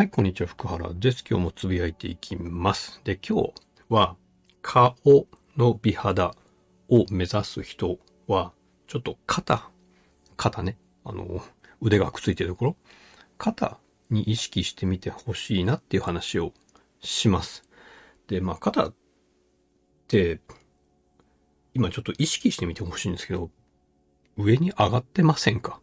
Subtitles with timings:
[0.00, 1.22] はい、こんにちは、福原です。
[1.28, 3.02] 今日もつぶやいていきます。
[3.04, 3.52] で、今日
[3.90, 4.16] は、
[4.62, 4.96] 顔
[5.58, 6.34] の美肌
[6.88, 8.54] を目指す人は、
[8.86, 9.68] ちょっと肩、
[10.38, 11.42] 肩ね、あの、
[11.82, 12.76] 腕がくっついてるところ、
[13.36, 13.78] 肩
[14.08, 16.54] に意識してみてほしいなっていう話を
[17.02, 17.68] します。
[18.26, 18.94] で、まあ、肩っ
[20.08, 20.40] て、
[21.74, 23.50] 今ちょっと意識してみてほしいんですけど、
[24.38, 25.78] 上に上がってませんか？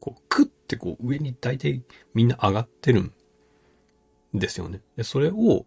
[0.00, 3.12] こう、クッてこう上に大体みんな上がってるん
[4.34, 4.80] ですよね。
[4.96, 5.66] で、それを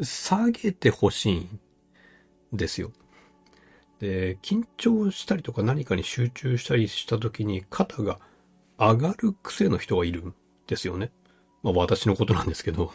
[0.00, 1.60] 下げてほしいん
[2.52, 2.92] ですよ。
[3.98, 8.18] で、緊張したりとか何かに集中したりした時に肩が
[8.78, 10.34] 上がる癖の人がいるん
[10.66, 11.10] ですよね。
[11.62, 12.92] まあ私のことなんですけど。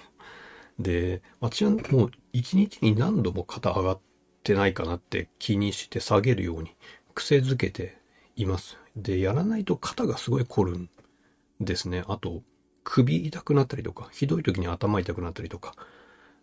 [0.80, 4.00] で、私はもう一日に何度も肩上がっ
[4.44, 6.76] てないかなって気にして下げるように
[7.14, 7.98] 癖づけて
[8.36, 8.78] います。
[8.96, 10.90] で、やらないと肩がすごい凝るん
[11.60, 12.04] ですね。
[12.08, 12.42] あと、
[12.84, 15.76] 首痛くなったりとか、ひどい時に頭痛くなったりとか、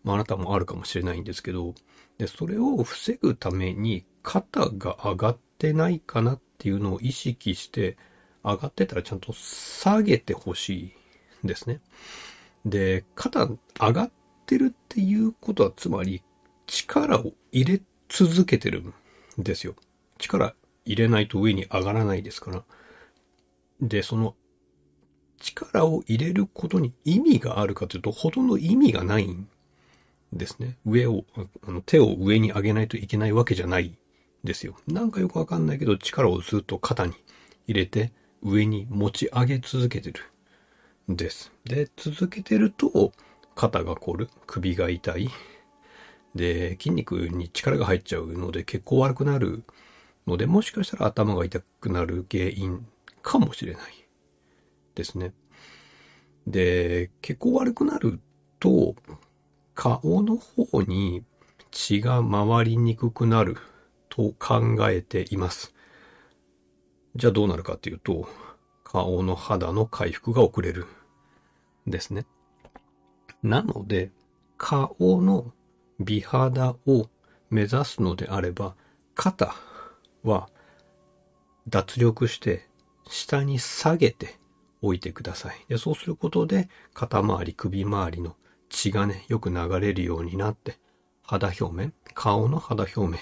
[0.04, 1.74] まあ、あなたもあるかもしれないんですけど、
[2.18, 7.96] で、それを防ぐために肩が上がってないかなっていうのを意識して、
[8.44, 10.92] 上がってたらちゃんと下げてほし
[11.42, 11.80] いんですね。
[12.64, 13.58] で、肩上
[13.92, 14.10] がっ
[14.46, 16.22] てるっていうことは、つまり
[16.66, 18.94] 力を入れ続けてるん
[19.38, 19.74] ですよ。
[20.18, 22.64] 力入れないと上に上がらないですから。
[23.80, 24.34] で、その
[25.40, 29.48] 力を入れることに意味があるかというと、ほとんど意味がないん
[30.32, 30.76] ですね。
[30.84, 31.24] 上を、
[31.66, 33.96] あの手を上に上げないといけないわけじゃない
[34.44, 34.76] ですよ。
[34.86, 37.14] なんかよくわかんないけど、力をずっと肩に
[37.66, 40.20] 入れて、上に持ち上げ続けてる
[41.10, 41.52] んです。
[41.64, 43.12] で、続けてると、
[43.54, 45.30] 肩が凝る、首が痛い。
[46.34, 49.64] で、筋肉に力が入っちゃうので、血行悪くなる
[50.26, 52.86] ので、もしかしたら頭が痛くなる原因
[53.22, 54.07] かもしれない
[54.98, 55.32] ですね。
[56.48, 58.20] で、血行悪くなる
[58.58, 58.96] と、
[59.76, 61.24] 顔の方に
[61.70, 63.56] 血が回りにくくなる
[64.08, 65.72] と考えています。
[67.14, 68.28] じゃあどうなるかっていうと、
[68.82, 70.86] 顔の肌の回復が遅れる。
[71.86, 72.26] ですね。
[73.44, 74.10] なので、
[74.56, 75.52] 顔の
[76.00, 77.08] 美肌を
[77.50, 78.74] 目指すのであれば、
[79.14, 79.54] 肩
[80.24, 80.48] は
[81.68, 82.68] 脱力して
[83.08, 84.38] 下に下げて
[84.82, 85.56] おいてください。
[85.68, 88.36] で、そうすることで肩周り、首周りの
[88.68, 90.78] 血がね、よく流れるようになって、
[91.22, 93.18] 肌表面、顔の肌表面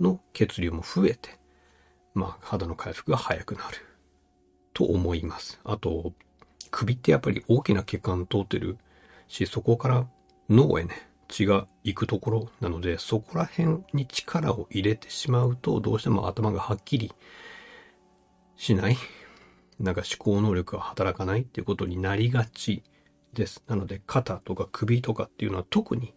[0.00, 1.38] の血流も増えて、
[2.14, 3.78] まあ、肌の回復が早くなる。
[4.74, 5.60] と思います。
[5.64, 6.12] あと、
[6.70, 8.78] 首ってやっぱり大きな血管通ってる
[9.28, 10.06] し、そこから
[10.48, 17.12] 脳へね、血が行くところなので、そこら辺に力を入れてしまうと、どうしても頭がはっきり
[18.56, 18.96] しない。
[19.78, 22.82] なんか思考能力が働かないっていうことになりがち
[23.32, 23.62] です。
[23.66, 26.14] なので、肩とか首とかっていうのは特に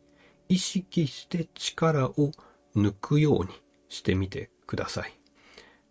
[0.49, 2.31] 意識して力を
[2.75, 3.51] 抜くように
[3.89, 5.13] してみてください。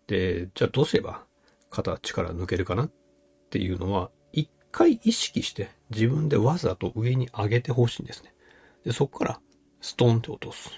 [0.07, 1.23] で、じゃあどうすれば
[1.69, 2.91] 肩力抜けるかなっ
[3.49, 8.33] ていうのは、一回意識して自分でわざと上に上げてほしいんですね。
[8.83, 9.39] で、そこから
[9.81, 10.71] ストンって落とす。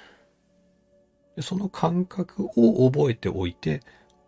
[1.35, 3.81] でその感覚を覚えておいて、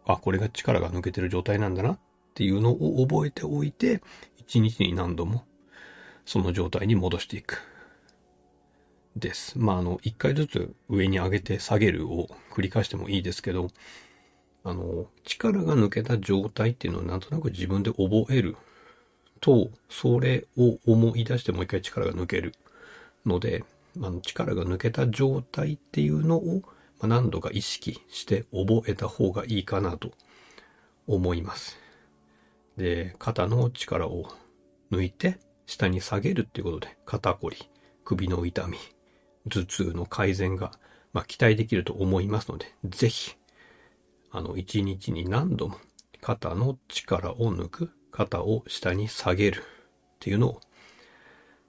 [0.05, 1.99] あ、これが力が抜けてる状態なんだなっ
[2.33, 4.01] ていうのを覚えておいて、
[4.37, 5.43] 一日に何度も
[6.25, 7.61] その状態に戻していく。
[9.15, 9.57] です。
[9.59, 13.67] まあ、あの、一回ずつ上に上げて下げるを繰り返してもいいですけど、
[14.63, 18.55] あの、力が抜けた状態っていうのをなんとなく自分で覚える
[19.41, 22.53] と、それを思い出してもう一回力が抜ける
[23.25, 23.63] ので、
[23.97, 26.61] あの力が抜けた状態っていうのを、
[27.01, 30.11] 何度か意識して覚えた方がいいかなと
[31.07, 31.77] 思います。
[32.79, 34.31] で、肩の力を
[34.89, 37.57] 抜いて下に下げるっていうことで、肩こり、
[38.05, 38.77] 首の痛み、
[39.49, 40.71] 頭痛の改善が、
[41.11, 43.35] まあ、期待できると思いますので、ぜひ、
[44.31, 45.77] あの、一日に何度も
[46.21, 49.63] 肩の力を抜く、肩を下に下げるっ
[50.19, 50.61] ていうのを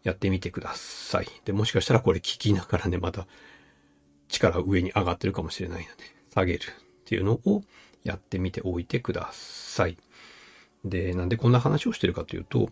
[0.05, 1.27] やってみてください。
[1.45, 3.27] で、もしかしたらこれ聞きながらね、また
[4.29, 7.65] 力上に上がってるかもしれないので、下げるっていうのを
[8.05, 9.97] やってみておいてください。
[10.85, 12.71] で、なんでこんな話をしてるかというと、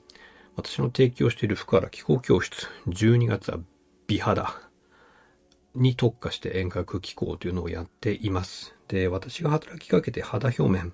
[0.57, 3.59] 私の提供している福原気候教室、12月は
[4.07, 4.61] 美肌
[5.75, 8.75] に特化して遠隔気候というのをやっています。
[8.89, 10.93] で、私が働きかけて肌表面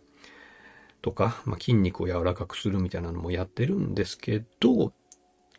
[1.00, 4.92] とか、まあ、筋肉を柔らかくするみたいなのもやってるんですけど、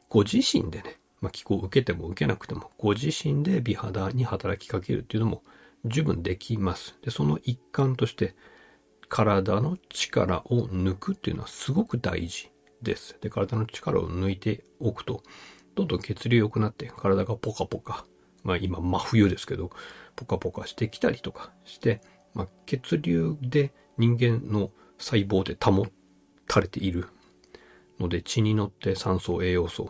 [0.09, 5.43] ご自身でね、まあ、気候を受けても受けなくても、ご自身で美肌に働きかけるっていうのも
[5.85, 6.95] 十分できます。
[7.01, 8.35] で、その一環として、
[9.15, 12.51] 体の力を抜くっていうのはすごく大事
[12.81, 13.15] です。
[13.21, 15.23] で、体の力を抜いておくと、
[15.73, 18.05] どんどん血流良くなって体がポカポカ、
[18.43, 19.71] まあ今真冬ですけど、
[20.17, 22.01] ポカポカしてきたりとかして、
[22.33, 25.87] まあ血流で人間の細胞で保
[26.45, 27.07] たれている
[28.01, 29.89] ので血に乗って酸素、栄養素、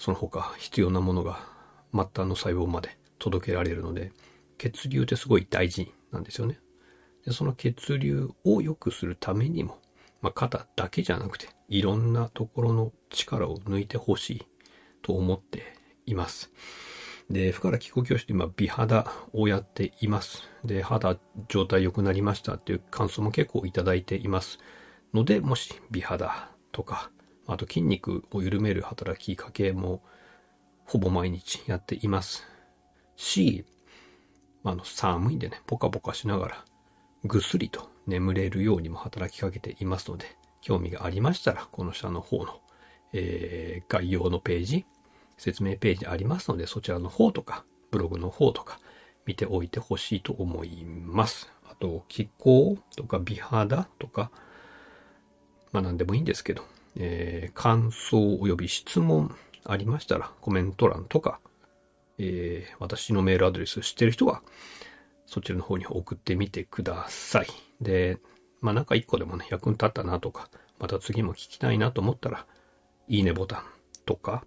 [0.00, 1.38] その他必要なものが
[1.92, 4.10] 末端の細胞まで届けられるので、
[4.58, 6.58] 血流ってすごい大事なんですよね。
[7.24, 9.78] でその血流を良くするためにも、
[10.20, 14.46] まあ、肩だけじゃなくて、いろんなところの力を抜いてほしい
[15.02, 15.74] と思って
[16.06, 16.52] います。
[17.30, 20.42] で、深原気候教室で今、美肌をやっています。
[20.64, 21.18] で、肌
[21.48, 24.58] 状態良くなりましたっていう感想も結構いただいています。
[25.14, 27.10] ので、もし美肌とか、
[27.46, 30.02] あと筋肉を緩める働きかけも
[30.84, 32.46] ほぼ毎日やっています
[33.16, 33.64] し、
[34.62, 36.64] あの寒いんでね、ポカポカしながら
[37.24, 42.60] ぐっすりと眠れるようにも働きかけていますので、興味がありましたら、この下の方の、
[43.12, 44.86] えー、概要のページ、
[45.36, 48.78] 説明ページありますので、そちらの方とか、ブログの方とか、
[49.26, 51.50] 見ておいてほしいと思います。
[51.64, 54.30] あと、気候とか美肌とか、
[55.72, 56.62] まあ何でもいいんですけど、
[56.96, 59.34] えー、感想及び質問
[59.64, 61.40] ありましたら、コメント欄とか、
[62.18, 64.42] えー、私のメールアドレス知ってる人は、
[65.26, 67.46] そちらの方に送ってみてください。
[67.80, 68.18] で、
[68.60, 70.48] まあなんか一個でもね、役に立ったなとか、
[70.78, 72.46] また次も聞きたいなと思ったら、
[73.08, 73.64] いいねボタン
[74.06, 74.44] とか、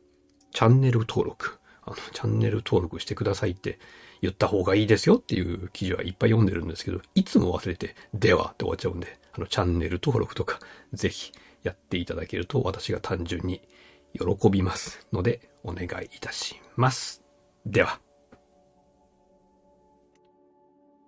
[0.51, 3.79] チャンネル登録、あの、チャンネル登録してくださいって
[4.21, 10.59] 言った方がいいですよっていう記事はいっぱい読んでるんですけど、いつも忘れて、ではって終わっちゃうんで、あの、チャンネル登録とか、
[10.93, 11.31] ぜひ
[11.63, 13.61] やっていただけると私が単純に
[14.13, 17.23] 喜びますので、お願いいたします。
[17.65, 18.06] では。